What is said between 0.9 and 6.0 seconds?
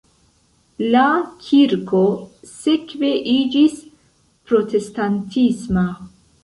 La kirko sekve iĝis protestantisma.